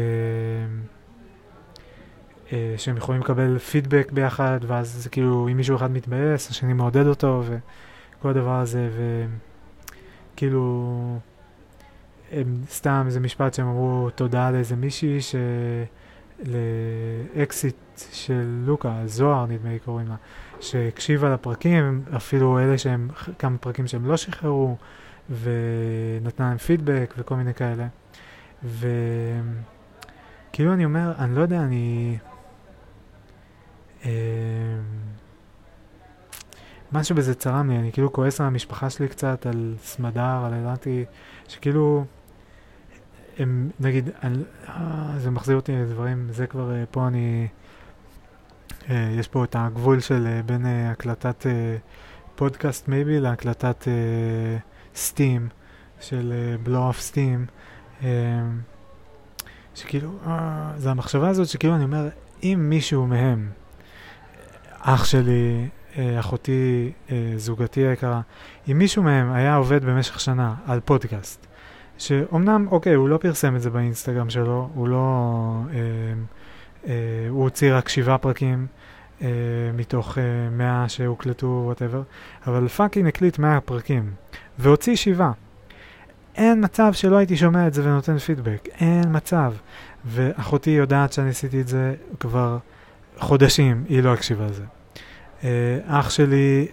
[2.54, 7.08] אה, שהם יכולים לקבל פידבק ביחד, ואז זה כאילו, אם מישהו אחד מתבאס, השני מעודד
[7.08, 8.90] אותו, וכל הדבר הזה,
[10.34, 11.20] וכאילו,
[12.32, 15.36] הם סתם איזה משפט שהם אמרו תודה לאיזה מישהי ש...
[16.46, 17.76] לאקסיט
[18.12, 20.16] של לוקה, זוהר נדמה לי קוראים לה,
[20.60, 24.76] שהקשיבה לפרקים, אפילו אלה שהם, כמה פרקים שהם לא שחררו,
[25.32, 27.88] ונתנה להם פידבק וכל מיני כאלה.
[28.64, 32.18] וכאילו אני אומר, אני לא יודע, אני...
[34.06, 34.10] אמ,
[36.92, 41.06] משהו בזה צרם לי, אני כאילו כועס על המשפחה שלי קצת, על סמדר, על אילתי,
[41.48, 42.06] שכאילו,
[43.38, 47.48] הם, נגיד, אני, אה, זה מחזיר אותי לדברים, זה כבר, אה, פה אני,
[48.90, 51.78] אה, יש פה את הגבול של אה, בין אה, הקלטת אה,
[52.36, 54.58] פודקאסט מייבי להקלטת אה,
[54.96, 55.48] סטים,
[56.00, 57.46] של בלו אף סטים,
[59.76, 62.10] שכאילו, אה, זה המחשבה הזאת שכאילו אני אומר,
[62.44, 63.50] אם מישהו מהם,
[64.80, 68.22] אח שלי, אה, אחותי, אה, זוגתי היקרה,
[68.72, 71.48] אם מישהו מהם היה עובד במשך שנה על פודקאסט,
[71.98, 75.56] שאומנם, אוקיי, הוא לא פרסם את זה באינסטגרם שלו, הוא לא...
[75.74, 75.80] אה,
[76.88, 76.94] אה,
[77.30, 78.68] הוא הוציא רק שבעה פרקים
[79.22, 79.28] אה,
[79.74, 82.02] מתוך אה, מאה שהוקלטו, whatever,
[82.48, 84.14] אבל fucking הקליט מאה פרקים,
[84.62, 85.32] והוציא שבעה.
[86.36, 89.54] אין מצב שלא הייתי שומע את זה ונותן פידבק, אין מצב.
[90.06, 92.58] ואחותי יודעת שאני עשיתי את זה כבר
[93.18, 94.64] חודשים, היא לא הקשיבה לזה.
[95.44, 96.68] אה, אח שלי,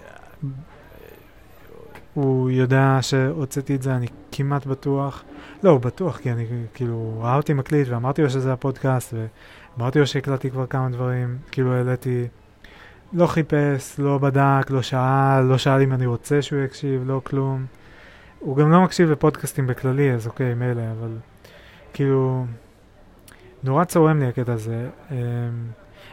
[2.15, 5.25] הוא יודע שהוצאתי את זה, אני כמעט בטוח.
[5.63, 9.15] לא, הוא בטוח, כי אני כאילו ראה אותי מקליט ואמרתי לו שזה הפודקאסט,
[9.77, 12.27] ואמרתי לו שהקלטתי כבר כמה דברים, כאילו העליתי,
[13.13, 17.67] לא חיפש, לא בדק, לא שאל, לא שאל אם אני רוצה שהוא יקשיב, לא כלום.
[18.39, 21.17] הוא גם לא מקשיב לפודקאסטים בכללי, אז אוקיי, מילא, אבל
[21.93, 22.47] כאילו,
[23.65, 24.89] נורא צורם לי הקטע הזה.
[25.11, 25.17] אמ,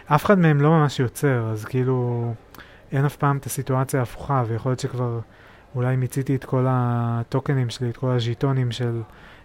[0.06, 2.34] אף אחד מהם לא ממש יוצר, אז כאילו,
[2.92, 5.20] אין אף פעם את הסיטואציה ההפוכה, ויכול להיות שכבר
[5.76, 9.02] אולי מיציתי את כל הטוקנים שלי, את כל הז'יטונים של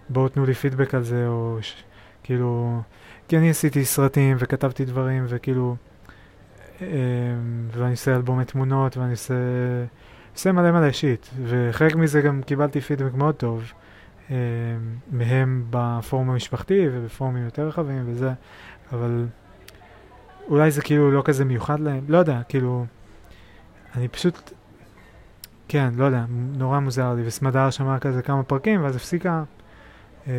[0.09, 1.85] בואו תנו לי פידבק על זה, או ש...
[2.23, 2.81] כאילו,
[3.29, 5.77] כי אני עשיתי סרטים וכתבתי דברים, וכאילו,
[6.81, 6.87] אמ,
[7.73, 9.35] ואני עושה אלבומי תמונות, ואני עושה...
[10.35, 13.73] עושה מלא מלא שיט, וחלק מזה גם קיבלתי פידבק מאוד טוב
[14.31, 14.37] אה,
[15.11, 18.33] מהם בפורום המשפחתי ובפורומים יותר רחבים וזה,
[18.93, 19.27] אבל
[20.49, 22.87] אולי זה כאילו לא כזה מיוחד להם, לא יודע, כאילו,
[23.95, 24.53] אני פשוט,
[25.69, 29.43] כן, לא יודע, נורא מוזר לי, וסמדר שמעה כזה כמה פרקים ואז הפסיקה.
[30.29, 30.33] אה,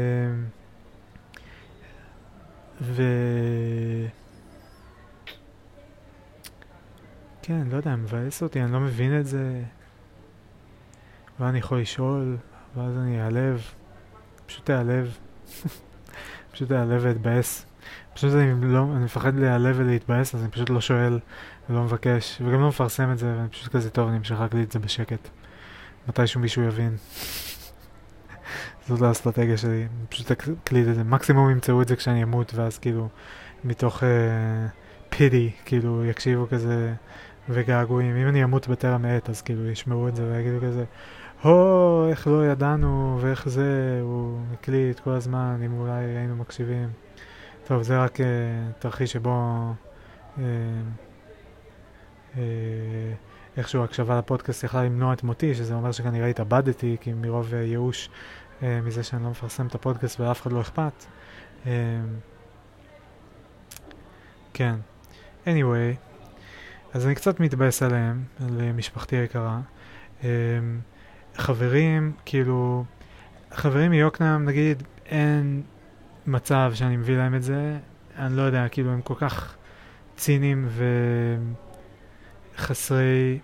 [2.81, 3.03] ו...
[7.41, 9.61] כן, לא יודע, מבאס אותי, אני לא מבין את זה.
[11.41, 12.37] ואני יכול לשאול,
[12.75, 13.61] ואז אני אעלב,
[14.45, 15.17] פשוט אעלב,
[16.51, 17.65] פשוט אעלב ואתבאס.
[18.13, 21.19] פשוט אני לא, אני מפחד להיעלב ולהתבאס, אז אני פשוט לא שואל
[21.69, 24.71] ולא מבקש, וגם לא מפרסם את זה, ואני פשוט כזה טוב, אני אמשיך להקליט את
[24.71, 25.29] זה בשקט.
[26.07, 26.97] מתישהו מישהו יבין.
[28.87, 31.03] זאת האסטרטגיה שלי, אני פשוט אקליט את זה.
[31.03, 33.09] מקסימום ימצאו את זה כשאני אמות, ואז כאילו,
[33.63, 34.03] מתוך
[35.09, 36.93] פידי, uh, כאילו, יקשיבו כזה
[37.49, 38.15] וגעגועים.
[38.15, 40.83] אם אני אמות בטרם עת, אז כאילו ישמעו את זה ויגידו כזה,
[41.41, 46.89] הו, איך לא ידענו, ואיך זה, הוא הקליט כל הזמן, אם אולי היינו מקשיבים.
[47.63, 48.23] טוב, זה רק uh,
[48.79, 49.73] תרחיש שבו
[50.35, 50.39] uh,
[52.33, 52.37] uh,
[53.57, 58.09] איכשהו הקשבה לפודקאסט יכלה למנוע את מותי, שזה אומר שכנראה התאבדתי, כי מרוב uh, ייאוש
[58.59, 61.05] uh, מזה שאני לא מפרסם את הפודקאסט ולאף אחד לא אכפת.
[61.63, 61.67] Uh,
[64.53, 64.75] כן.
[65.45, 65.95] anyway,
[66.93, 69.59] אז אני קצת מתבאס עליהם, על משפחתי היקרה.
[70.21, 70.25] Um,
[71.37, 72.83] חברים, כאילו,
[73.51, 75.61] חברים מיוקנעם, נגיד, אין
[76.27, 77.77] מצב שאני מביא להם את זה,
[78.17, 79.55] אני לא יודע, כאילו, הם כל כך
[80.15, 80.67] ציניים
[82.57, 83.39] וחסרי,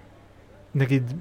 [0.76, 1.14] נגיד,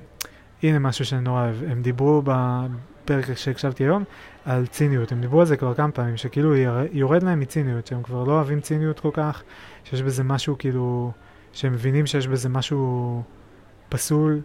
[0.62, 4.04] הנה משהו שאני נורא אוהב, הם דיברו בפרק שהקשבתי היום
[4.44, 6.54] על ציניות, הם דיברו על זה כבר כמה פעמים, שכאילו
[6.92, 9.42] יורד להם מציניות, שהם כבר לא אוהבים ציניות כל כך,
[9.84, 11.12] שיש בזה משהו כאילו,
[11.52, 13.22] שהם מבינים שיש בזה משהו
[13.88, 14.40] פסול.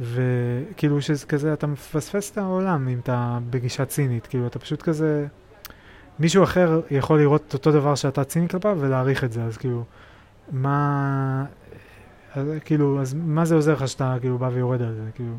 [0.00, 5.26] וכאילו שזה כזה, אתה מפספס את העולם אם אתה בגישה צינית, כאילו אתה פשוט כזה,
[6.18, 9.84] מישהו אחר יכול לראות את אותו דבר שאתה ציני כלפיו ולהעריך את זה, אז כאילו,
[10.52, 11.44] מה,
[12.34, 15.34] אז, כאילו, אז מה זה עוזר לך שאתה כאילו בא ויורד על זה, כאילו,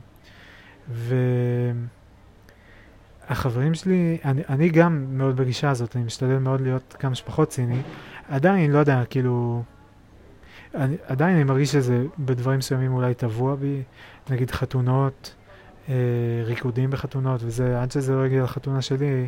[3.30, 7.82] והחברים שלי, אני, אני גם מאוד בגישה הזאת, אני משתדל מאוד להיות כמה שפחות ציני,
[8.30, 9.64] עדיין, לא יודע, כאילו,
[10.76, 13.84] אני, עדיין אני מרגיש שזה בדברים מסוימים אולי טבוע בי,
[14.30, 15.36] נגיד חתונות,
[15.90, 15.96] אה,
[16.46, 19.28] ריקודים בחתונות וזה, עד שזה לא הגיע לחתונה שלי,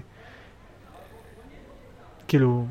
[2.28, 2.66] כאילו,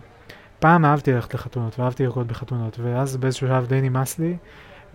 [0.59, 4.37] פעם אהבתי ללכת לחתונות ואהבתי לרקוד בחתונות, ואז באיזשהו שלב די נמאס לי,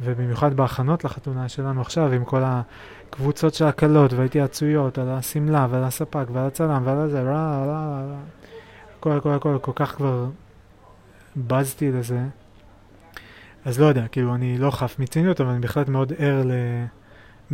[0.01, 6.25] ובמיוחד בהכנות לחתונה שלנו עכשיו, עם כל הקבוצות של הקלות וההתייעצויות על השמלה ועל הספק
[6.31, 8.17] ועל הצלם ועל הזה, רע, רע, רע,
[8.99, 10.25] הכל, הכל, הכל, כל כך כבר
[11.37, 12.19] בזתי לזה.
[13.67, 16.51] אז לא יודע, כאילו, אני לא חף מציניות, אבל אני בהחלט מאוד ער ל...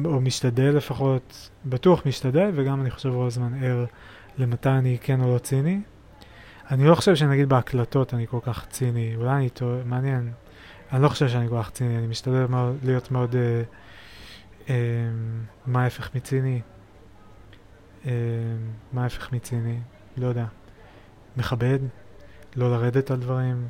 [0.05, 3.85] או משתדל לפחות, בטוח משתדל, וגם אני חושב רוב הזמן ער
[4.37, 5.81] למתי אני כן או לא ציני.
[6.71, 10.31] אני לא חושב שנגיד בהקלטות אני כל כך ציני, אולי אני טועה, מעניין.
[10.91, 13.35] אני לא חושב שאני כל כך ציני, אני משתדל מאוד, להיות מאוד...
[13.35, 13.63] אה,
[14.69, 14.75] אה,
[15.65, 16.61] מה ההפך מציני?
[18.05, 18.11] אה,
[18.93, 19.79] מה ההפך מציני?
[20.17, 20.45] לא יודע.
[21.37, 21.79] מכבד,
[22.55, 23.67] לא לרדת על דברים,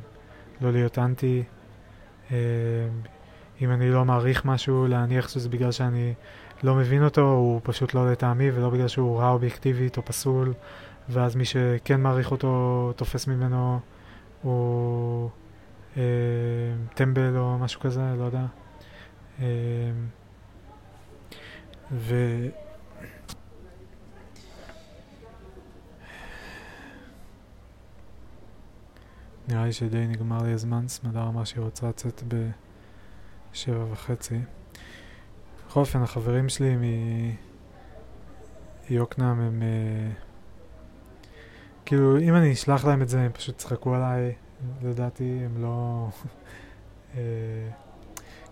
[0.60, 1.42] לא להיות אנטי.
[2.32, 2.36] אה,
[3.60, 6.14] אם אני לא מעריך משהו, להניח שזה בגלל שאני
[6.62, 10.54] לא מבין אותו, הוא פשוט לא לטעמי, ולא בגלל שהוא רע אובייקטיבית או פסול,
[11.08, 13.80] ואז מי שכן מעריך אותו תופס ממנו,
[14.42, 15.30] הוא
[15.96, 16.02] אה,
[16.94, 18.44] טמבל או משהו כזה, לא יודע.
[19.40, 19.46] אה,
[21.92, 22.14] ו...
[29.54, 32.22] נראה לי שדי נגמר לי הזמן, סמדר אמרה שהיא רוצה לצאת
[33.52, 34.38] בשבע וחצי.
[35.66, 36.76] בכל אופן, החברים שלי
[38.90, 39.62] מיוקנעם הם...
[39.62, 40.14] Uh,
[41.84, 44.34] כאילו, אם אני אשלח להם את זה, הם פשוט צחקו עליי,
[44.82, 46.08] לדעתי, הם לא...
[47.12, 47.16] uh,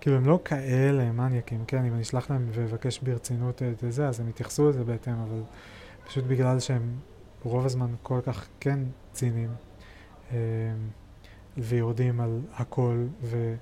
[0.01, 1.85] כאילו, הם לא כאלה מניאקים, כן?
[1.85, 5.43] אם אני אשלח להם ואבקש ברצינות את זה, אז הם יתייחסו לזה בהתאם, אבל
[6.07, 6.97] פשוט בגלל שהם
[7.43, 8.79] רוב הזמן כל כך כן
[9.13, 9.51] ציניים.
[10.33, 10.39] אמ,
[11.57, 13.55] ויורדים על הכל, ו,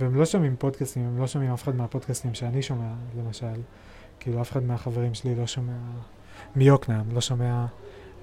[0.00, 3.60] והם לא שומעים פודקאסטים, הם לא שומעים אף אחד מהפודקאסטים שאני שומע, למשל.
[4.20, 5.76] כאילו, אף אחד מהחברים שלי לא שומע,
[6.56, 7.66] מיוקנעם, לא שומע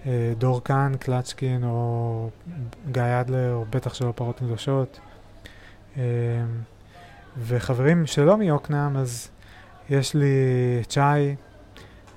[0.05, 2.29] אה, דור קאן, קלצ'קין, או
[2.91, 4.99] גיא אדלר, או בטח שלא פרות קדושות.
[5.97, 6.03] אה,
[7.37, 9.29] וחברים שלא מיוקנעם, אז
[9.89, 10.35] יש לי
[10.87, 11.35] צ'אי,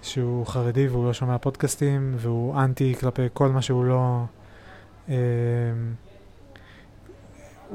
[0.02, 4.24] שהוא חרדי והוא לא שומע פודקאסטים, והוא אנטי כלפי כל מה שהוא לא...
[5.08, 5.14] אה,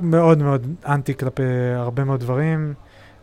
[0.02, 1.44] מאוד מאוד אנטי כלפי
[1.76, 2.74] הרבה מאוד דברים.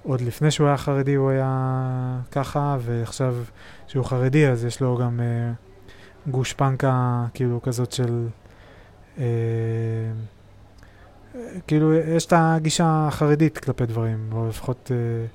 [0.02, 3.36] עוד לפני שהוא היה חרדי הוא היה ככה, ועכשיו
[3.86, 5.52] שהוא חרדי אז יש לו גם אה,
[6.26, 8.26] גושפנקה כאילו כזאת של...
[9.18, 9.24] אה,
[11.66, 15.26] כאילו יש את הגישה החרדית כלפי דברים, או לפחות אה,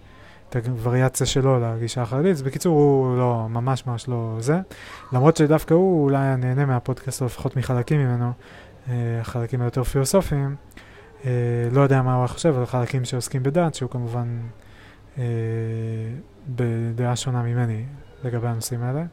[0.56, 2.32] הווריאציה שלו לגישה החרדית.
[2.32, 4.60] אז בקיצור הוא לא, ממש ממש לא זה.
[5.14, 8.32] למרות שדווקא הוא אולי היה נהנה מהפודקאסט, או לפחות מחלקים ממנו,
[8.90, 10.56] אה, החלקים היותר פילוסופיים.
[11.26, 11.32] אה,
[11.72, 14.40] לא יודע מה הוא חושב על חלקים שעוסקים בדת, שהוא כמובן
[15.18, 15.24] אה,
[16.50, 17.86] בדעה שונה ממני
[18.24, 19.04] לגבי הנושאים האלה.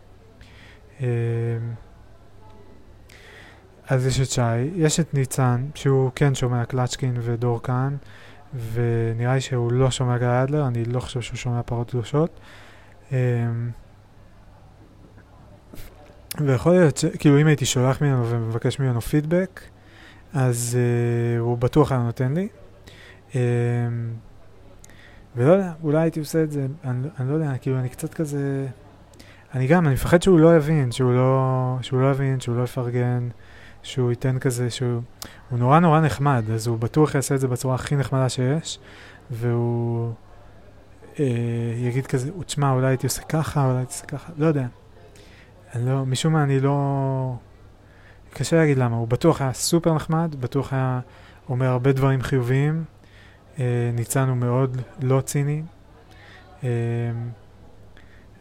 [3.88, 7.96] אז יש את שי, יש את ניצן, שהוא כן שומע קלצ'קין ודור כאן,
[8.72, 12.40] ונראה לי שהוא לא שומע גיא אדלר, אני לא חושב שהוא שומע פרות קדושות.
[13.12, 13.18] אה,
[16.40, 17.04] ויכול להיות.
[17.18, 19.60] כאילו אם הייתי שולח ממנו ומבקש ממנו פידבק,
[20.34, 22.48] אז uh, הוא בטוח היה נותן לי.
[23.32, 23.34] Um,
[25.36, 28.66] ולא יודע, אולי הייתי עושה את זה, אני, אני לא יודע, כאילו אני קצת כזה...
[29.54, 33.28] אני גם, אני מפחד שהוא לא יבין, שהוא לא, שהוא לא יבין, שהוא לא יפרגן,
[33.82, 35.02] שהוא ייתן כזה, שהוא
[35.50, 38.78] הוא נורא נורא נחמד, אז הוא בטוח יעשה את זה בצורה הכי נחמדה שיש,
[39.30, 40.12] והוא
[41.20, 41.24] אה,
[41.76, 44.66] יגיד כזה, תשמע, אולי הייתי עושה ככה, אולי הייתי עושה ככה, לא יודע.
[45.74, 47.34] אני לא, משום מה אני לא...
[48.32, 51.00] קשה להגיד למה, הוא בטוח היה סופר נחמד, בטוח היה
[51.48, 52.84] אומר הרבה דברים חיוביים.
[53.58, 55.62] אה, ניצן הוא מאוד לא ציני.
[56.64, 56.68] אה,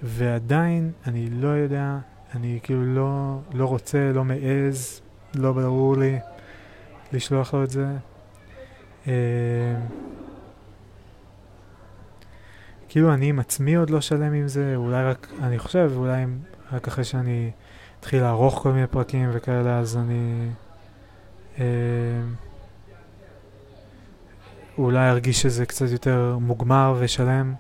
[0.04, 1.98] ועדיין, אני לא יודע,
[2.36, 5.02] אני כאילו לא, לא רוצה, לא מעז,
[5.38, 6.20] לא ברור לי
[7.14, 7.86] לשלוח לו את זה.
[9.08, 9.14] אה,
[12.90, 16.26] כאילו אני עם עצמי עוד לא שלם עם זה, אולי רק, אני חושב, אולי
[16.72, 17.52] רק אחרי שאני
[18.00, 20.50] אתחיל לערוך כל מיני פרקים וכאלה, אז אני
[21.60, 21.66] אה,
[24.78, 27.54] אולי ארגיש שזה קצת יותר מוגמר ושלם.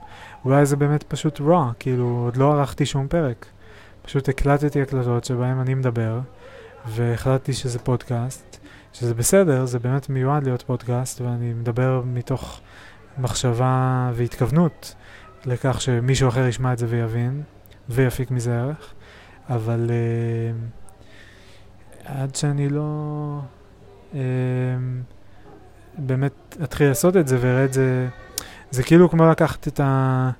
[0.45, 3.45] אולי זה באמת פשוט רע, כאילו עוד לא ערכתי שום פרק.
[4.01, 6.19] פשוט הקלטתי הקלטות שבהן אני מדבר,
[6.87, 8.57] והחלטתי שזה פודקאסט,
[8.93, 12.61] שזה בסדר, זה באמת מיועד להיות פודקאסט, ואני מדבר מתוך
[13.17, 14.95] מחשבה והתכוונות
[15.45, 17.43] לכך שמישהו אחר ישמע את זה ויבין,
[17.89, 18.93] ויפיק מזה ערך.
[19.49, 20.91] אבל uh,
[22.05, 23.39] עד שאני לא
[24.11, 24.15] uh,
[25.97, 28.07] באמת אתחיל לעשות את זה ואראה את זה,
[28.71, 30.31] זה כאילו כמו לקחת את ה...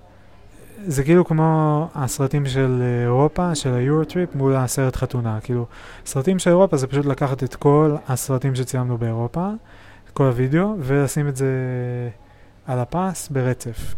[0.86, 5.40] זה כאילו כמו הסרטים של אירופה, של היורוטריפ, מול הסרט חתונה.
[5.44, 5.66] כאילו,
[6.06, 9.50] סרטים של אירופה זה פשוט לקחת את כל הסרטים שציימנו באירופה,
[10.14, 11.50] כל הוידאו, ולשים את זה
[12.66, 13.96] על הפס ברצף.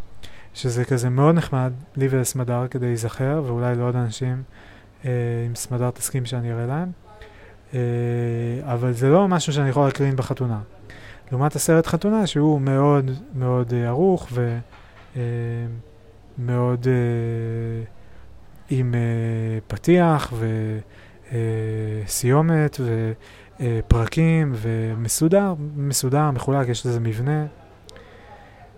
[0.54, 4.44] שזה כזה מאוד נחמד, לי ולסמדר כדי להיזכר, ואולי לעוד אנשים,
[5.06, 5.12] אה,
[5.48, 6.92] אם סמדר תסכים שאני אראה להם.
[7.74, 7.80] אה,
[8.64, 10.60] אבל זה לא משהו שאני יכול להקרין בחתונה.
[11.32, 14.62] לעומת הסרט חתונה, שהוא מאוד מאוד אה, ערוך ומאוד
[15.18, 15.22] אה,
[16.88, 17.84] אה,
[18.70, 19.00] עם אה,
[19.68, 20.34] פתיח
[22.06, 23.12] וסיומת אה,
[23.60, 27.46] ופרקים ומסודר, מסודר, מחולק, יש לזה מבנה.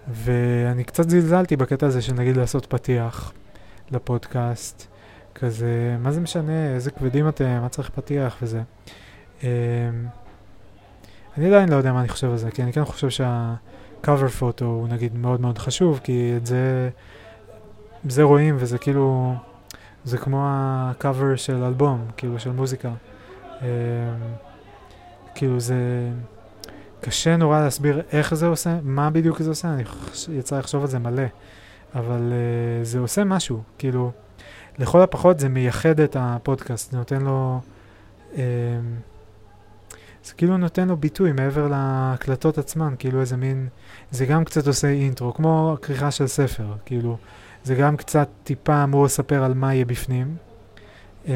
[0.07, 3.33] ואני קצת זלזלתי בקטע הזה של נגיד לעשות פתיח
[3.91, 4.87] לפודקאסט,
[5.35, 8.61] כזה, מה זה משנה, איזה כבדים אתם, מה צריך פתיח וזה.
[9.39, 9.43] Um,
[11.37, 14.63] אני עדיין לא יודע מה אני חושב על זה, כי אני כן חושב שה-cover photo
[14.63, 16.89] הוא נגיד מאוד מאוד חשוב, כי את זה,
[18.09, 19.35] זה רואים וזה כאילו,
[20.03, 22.91] זה כמו ה-cover של אלבום, כאילו של מוזיקה.
[23.59, 23.63] Um,
[25.35, 26.09] כאילו זה...
[27.01, 29.83] קשה נורא להסביר איך זה עושה, מה בדיוק זה עושה, אני
[30.31, 31.23] יצא לחשוב על זה מלא,
[31.95, 34.11] אבל uh, זה עושה משהו, כאילו,
[34.77, 37.59] לכל הפחות זה מייחד את הפודקאסט, זה נותן לו,
[38.33, 38.37] uh,
[40.23, 43.67] זה כאילו נותן לו ביטוי מעבר להקלטות עצמן, כאילו איזה מין,
[44.11, 47.17] זה גם קצת עושה אינטרו, כמו כריכה של ספר, כאילו,
[47.63, 50.35] זה גם קצת טיפה אמור לספר על מה יהיה בפנים.
[51.25, 51.29] Uh,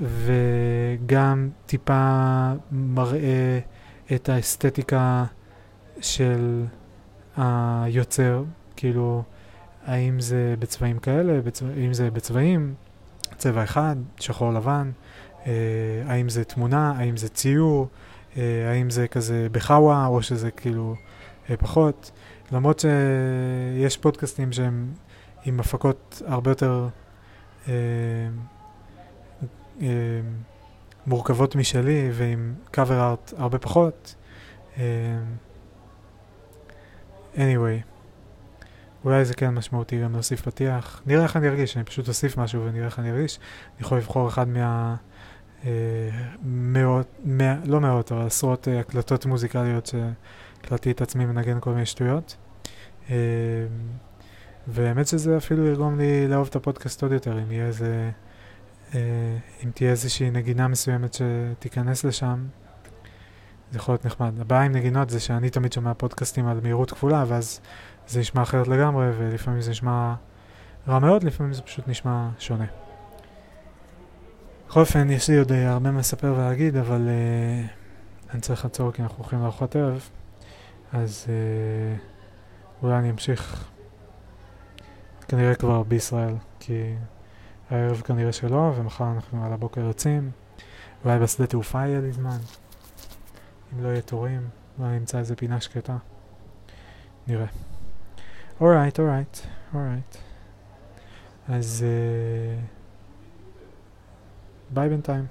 [0.00, 3.58] וגם טיפה מראה
[4.14, 5.24] את האסתטיקה
[6.00, 6.64] של
[7.36, 8.44] היוצר,
[8.76, 9.22] כאילו,
[9.86, 12.74] האם זה בצבעים כאלה, בצבע, האם זה בצבעים,
[13.36, 14.90] צבע אחד, שחור לבן,
[15.46, 15.52] אה,
[16.06, 17.88] האם זה תמונה, האם זה ציור,
[18.36, 20.94] אה, האם זה כזה בחאווה, או שזה כאילו
[21.50, 22.10] אה, פחות.
[22.52, 24.92] למרות שיש פודקאסטים שהם
[25.44, 26.88] עם הפקות הרבה יותר
[27.68, 27.72] אה,
[29.82, 29.86] אה,
[31.06, 34.14] מורכבות משלי ועם cover art הרבה פחות.
[34.74, 34.78] Um,
[37.34, 37.82] anyway,
[39.04, 41.02] אולי זה כן משמעותי גם להוסיף פתיח.
[41.06, 43.38] נראה איך אני ארגיש, אני פשוט אוסיף משהו ונראה איך אני ארגיש.
[43.38, 44.96] אני יכול לבחור אחד מה...
[45.62, 45.66] Uh,
[46.44, 49.94] מאות, מא, לא מאות, אבל עשרות uh, הקלטות מוזיקליות
[50.66, 52.36] שהקלטתי את עצמי מנגן כל מיני שטויות.
[53.06, 53.10] Uh,
[54.66, 58.10] והאמת שזה אפילו יגרום לי לאהוב את הפודקאסט עוד יותר, אם יהיה איזה...
[58.94, 59.00] אה,
[59.64, 62.46] אם תהיה איזושהי נגינה מסוימת שתיכנס לשם,
[63.70, 64.40] זה יכול להיות נחמד.
[64.40, 67.60] הבעיה עם נגינות זה שאני תמיד שומע פודקאסטים על מהירות כפולה, ואז
[68.08, 70.14] זה נשמע אחרת לגמרי, ולפעמים זה נשמע
[70.88, 72.66] רע מאוד, לפעמים זה פשוט נשמע שונה.
[74.68, 78.92] בכל אופן, יש לי עוד uh, הרבה מה לספר ולהגיד, אבל uh, אני צריך לעצור
[78.92, 80.08] כי אנחנו הולכים לארוחת ערב,
[80.92, 83.70] אז uh, אולי אני אמשיך
[85.28, 86.94] כנראה כבר בישראל, כי
[87.70, 90.30] הערב כנראה שלא, ומחר אנחנו על הבוקר יוצאים.
[91.04, 92.38] אולי בשדה תעופה יהיה לי זמן.
[93.72, 95.96] אם לא יהיה תורים, אולי נמצא איזה פינה שקטה.
[97.26, 97.46] נראה.
[98.60, 99.38] אורייט, אורייט,
[99.74, 100.16] אורייט.
[101.48, 101.84] אז...
[104.70, 105.26] ביי uh, בינתיים.